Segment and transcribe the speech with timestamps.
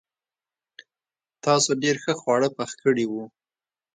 [1.45, 3.23] تاسو ډېر ښه خواړه پخ کړي وو.